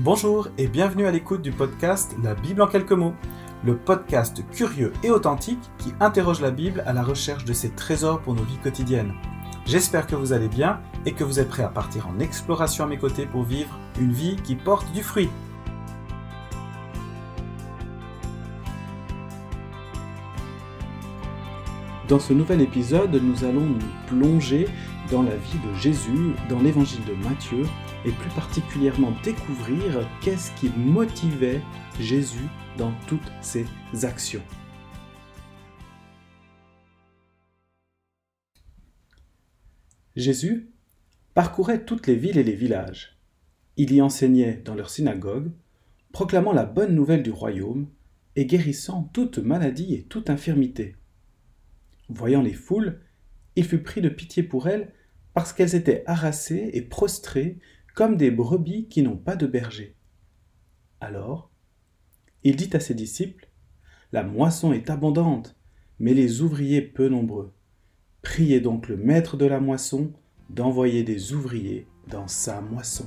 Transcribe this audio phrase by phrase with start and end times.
[0.00, 3.14] Bonjour et bienvenue à l'écoute du podcast La Bible en quelques mots,
[3.64, 8.20] le podcast curieux et authentique qui interroge la Bible à la recherche de ses trésors
[8.20, 9.14] pour nos vies quotidiennes.
[9.66, 12.86] J'espère que vous allez bien et que vous êtes prêts à partir en exploration à
[12.88, 15.30] mes côtés pour vivre une vie qui porte du fruit.
[22.08, 24.66] Dans ce nouvel épisode, nous allons nous plonger
[25.12, 27.64] dans la vie de Jésus, dans l'évangile de Matthieu,
[28.04, 31.60] et plus particulièrement découvrir qu'est-ce qui motivait
[31.98, 33.66] Jésus dans toutes ses
[34.02, 34.42] actions.
[40.16, 40.70] Jésus
[41.34, 43.18] parcourait toutes les villes et les villages.
[43.76, 45.50] Il y enseignait dans leurs synagogues,
[46.12, 47.88] proclamant la bonne nouvelle du royaume
[48.36, 50.94] et guérissant toute maladie et toute infirmité.
[52.08, 53.00] Voyant les foules,
[53.56, 54.92] il fut pris de pitié pour elles
[55.32, 57.58] parce qu'elles étaient harassées et prostrées
[57.94, 59.96] comme des brebis qui n'ont pas de berger.
[61.00, 61.50] Alors,
[62.42, 63.48] il dit à ses disciples,
[64.12, 65.56] La moisson est abondante,
[65.98, 67.52] mais les ouvriers peu nombreux.
[68.22, 70.12] Priez donc le maître de la moisson
[70.50, 73.06] d'envoyer des ouvriers dans sa moisson.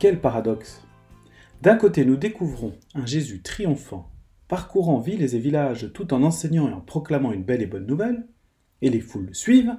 [0.00, 0.80] Quel paradoxe
[1.60, 4.10] D'un côté, nous découvrons un Jésus triomphant,
[4.48, 8.26] parcourant villes et villages tout en enseignant et en proclamant une belle et bonne nouvelle,
[8.80, 9.76] et les foules le suivent.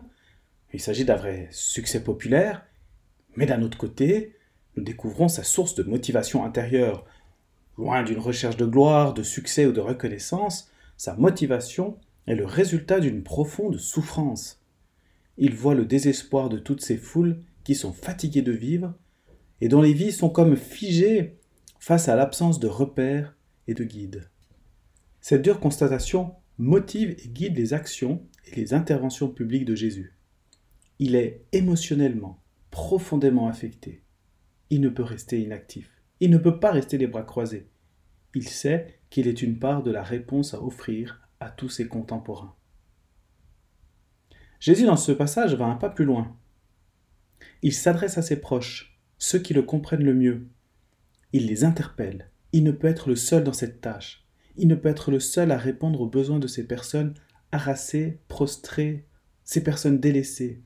[0.73, 2.67] Il s'agit d'un vrai succès populaire,
[3.36, 4.36] mais d'un autre côté,
[4.78, 7.03] nous découvrons sa source de motivation intérieure.
[7.80, 11.97] Loin d'une recherche de gloire, de succès ou de reconnaissance, sa motivation
[12.28, 14.63] est le résultat d'une profonde souffrance.
[15.39, 18.94] Il voit le désespoir de toutes ces foules qui sont fatiguées de vivre
[19.62, 21.38] et dont les vies sont comme figées
[21.80, 23.35] face à l'absence de repères
[23.68, 24.30] et de guides.
[25.22, 30.18] Cette dure constatation motive et guide les actions et les interventions publiques de Jésus.
[31.00, 34.03] Il est émotionnellement, profondément affecté.
[34.69, 35.90] Il ne peut rester inactif.
[36.19, 37.68] Il ne peut pas rester les bras croisés.
[38.35, 42.56] Il sait qu'il est une part de la réponse à offrir à tous ses contemporains.
[44.59, 46.38] Jésus, dans ce passage, va un pas plus loin.
[47.64, 48.91] Il s'adresse à ses proches,
[49.22, 50.48] ceux qui le comprennent le mieux.
[51.32, 52.32] Il les interpelle.
[52.54, 54.26] Il ne peut être le seul dans cette tâche.
[54.58, 57.14] Il ne peut être le seul à répondre aux besoins de ces personnes
[57.52, 59.06] harassées, prostrées,
[59.44, 60.64] ces personnes délaissées.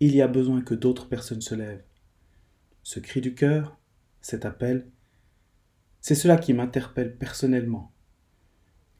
[0.00, 1.84] Il y a besoin que d'autres personnes se lèvent.
[2.82, 3.78] Ce cri du cœur,
[4.22, 4.88] cet appel,
[6.00, 7.92] c'est cela qui m'interpelle personnellement.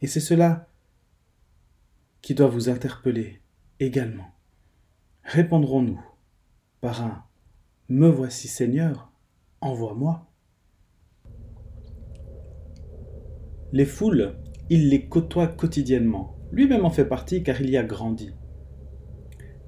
[0.03, 0.69] Et c'est cela
[2.21, 3.41] qui doit vous interpeller
[3.81, 4.31] également.
[5.25, 6.05] Répondrons-nous
[6.83, 7.28] par un
[7.89, 9.11] me voici Seigneur,
[9.63, 10.27] envoie-moi.
[13.73, 14.35] Les foules,
[14.69, 16.37] il les côtoie quotidiennement.
[16.53, 18.35] Lui-même en fait partie car il y a grandi.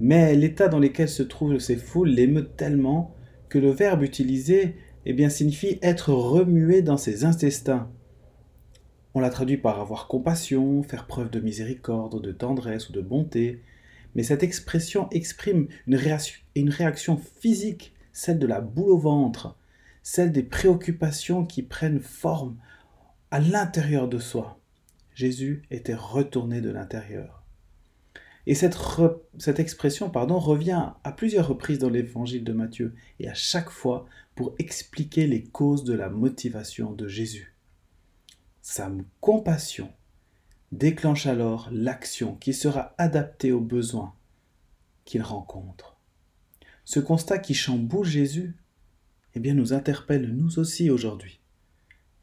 [0.00, 3.14] Mais l'état dans lequel se trouvent ces foules l'émeut tellement
[3.48, 4.76] que le verbe utilisé
[5.06, 7.90] eh bien, signifie être remué dans ses intestins.
[9.14, 13.62] On l'a traduit par avoir compassion, faire preuve de miséricorde, de tendresse ou de bonté,
[14.14, 19.56] mais cette expression exprime une réaction, une réaction physique celle de la boule au ventre,
[20.02, 22.56] celle des préoccupations qui prennent forme
[23.30, 24.60] à l'intérieur de soi.
[25.14, 27.40] Jésus était retourné de l'intérieur.
[28.46, 33.70] Et cette, expression pardon, revient à plusieurs reprises dans l'évangile de Matthieu, et à chaque
[33.70, 37.54] fois pour expliquer les causes de la motivation de Jésus.
[38.62, 39.92] Sa compassion
[40.72, 44.14] déclenche alors l'action qui sera adaptée aux besoins
[45.04, 45.99] qu'il rencontre.
[46.84, 48.56] Ce constat qui chamboule Jésus,
[49.34, 51.40] eh bien, nous interpelle nous aussi aujourd'hui.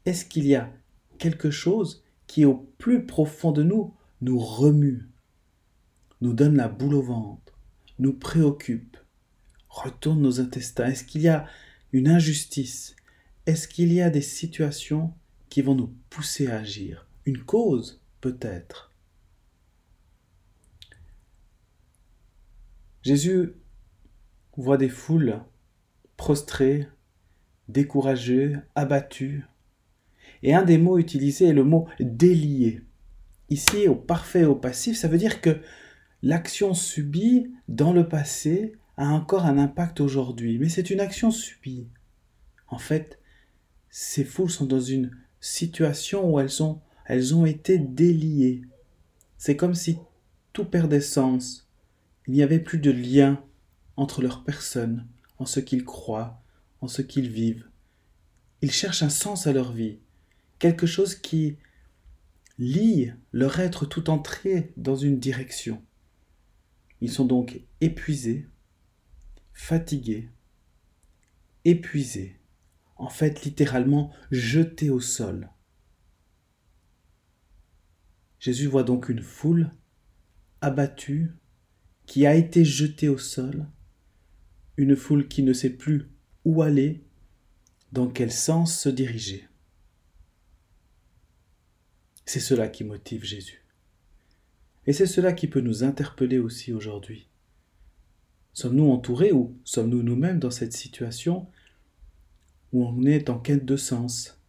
[0.04, 0.72] Est-ce qu'il y a
[1.18, 5.08] quelque chose qui, au plus profond de nous, nous remue,
[6.20, 7.58] nous donne la boule au ventre,
[7.98, 8.96] nous préoccupe,
[9.68, 10.86] retourne nos intestins?
[10.86, 11.46] Est-ce qu'il y a
[11.92, 12.94] une injustice?
[13.46, 15.14] Est-ce qu'il y a des situations
[15.48, 17.06] qui vont nous pousser à agir?
[17.24, 18.92] Une cause, peut-être.
[23.02, 23.54] Jésus
[24.58, 25.40] voit des foules
[26.16, 26.88] prostrées,
[27.68, 29.44] découragées, abattues.
[30.42, 32.82] Et un des mots utilisés est le mot délié.
[33.50, 35.60] Ici, au parfait et au passif, ça veut dire que
[36.22, 41.86] l'action subie dans le passé a encore un impact aujourd'hui, mais c'est une action subie.
[42.66, 43.20] En fait,
[43.90, 48.62] ces foules sont dans une situation où elles ont, elles ont été déliées.
[49.38, 49.98] C'est comme si
[50.52, 51.68] tout perdait sens.
[52.26, 53.40] Il n'y avait plus de lien
[53.98, 55.08] entre leurs personnes,
[55.38, 56.40] en ce qu'ils croient,
[56.80, 57.68] en ce qu'ils vivent,
[58.62, 59.98] Ils cherchent un sens à leur vie,
[60.60, 61.58] quelque chose qui
[62.58, 65.82] lie leur être tout entier dans une direction.
[67.00, 68.48] Ils sont donc épuisés,
[69.52, 70.28] fatigués,
[71.64, 72.40] épuisés,
[72.96, 75.50] en fait littéralement jetés au sol.
[78.38, 79.72] Jésus voit donc une foule
[80.60, 81.32] abattue
[82.06, 83.68] qui a été jetée au sol,
[84.78, 86.08] une foule qui ne sait plus
[86.44, 87.02] où aller,
[87.92, 89.46] dans quel sens se diriger.
[92.24, 93.64] C'est cela qui motive Jésus.
[94.86, 97.28] Et c'est cela qui peut nous interpeller aussi aujourd'hui.
[98.52, 101.48] Sommes-nous entourés ou sommes-nous nous-mêmes dans cette situation
[102.72, 104.40] où on est en quête de sens?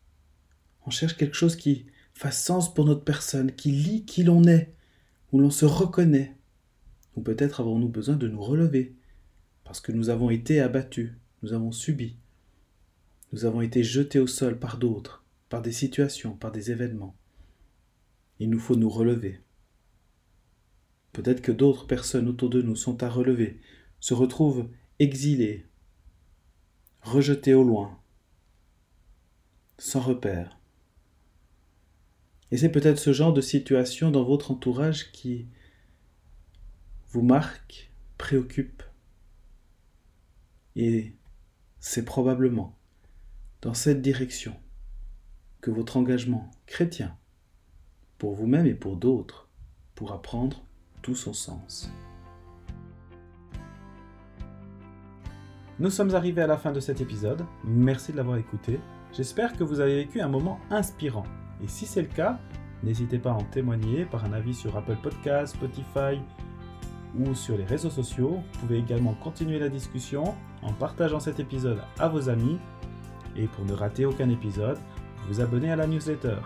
[0.85, 4.73] On cherche quelque chose qui fasse sens pour notre personne, qui lie qui l'on est,
[5.31, 6.35] où l'on se reconnaît.
[7.15, 8.93] Ou peut-être avons-nous besoin de nous relever,
[9.69, 11.11] parce que nous avons été abattus,
[11.43, 12.17] nous avons subi,
[13.31, 17.15] nous avons été jetés au sol par d'autres, par des situations, par des événements.
[18.39, 19.41] Il nous faut nous relever.
[21.13, 23.61] Peut-être que d'autres personnes autour de nous sont à relever,
[23.99, 24.67] se retrouvent
[24.97, 25.67] exilées,
[27.03, 27.99] rejetées au loin,
[29.77, 30.57] sans repère.
[32.49, 35.45] Et c'est peut-être ce genre de situation dans votre entourage qui
[37.09, 38.81] vous marque, préoccupe.
[40.75, 41.13] Et
[41.79, 42.77] c'est probablement
[43.61, 44.55] dans cette direction
[45.61, 47.15] que votre engagement chrétien
[48.19, 49.47] pour vous-même et pour d'autres,
[49.95, 50.61] pourra prendre
[51.01, 51.89] tout son sens.
[55.79, 57.45] Nous sommes arrivés à la fin de cet épisode.
[57.63, 58.79] Merci de l'avoir écouté.
[59.13, 61.23] J'espère que vous avez vécu un moment inspirant.
[61.63, 62.39] Et si c'est le cas,
[62.83, 66.19] n'hésitez pas à en témoigner par un avis sur Apple Podcasts, Spotify
[67.17, 68.41] ou sur les réseaux sociaux.
[68.53, 72.59] Vous pouvez également continuer la discussion en partageant cet épisode à vos amis.
[73.35, 74.77] Et pour ne rater aucun épisode,
[75.27, 76.37] vous abonnez à la newsletter.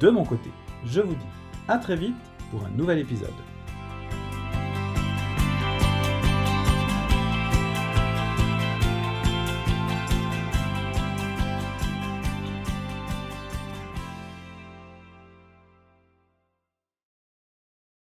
[0.00, 0.50] De mon côté,
[0.84, 1.26] je vous dis
[1.68, 2.16] à très vite
[2.50, 3.28] pour un nouvel épisode.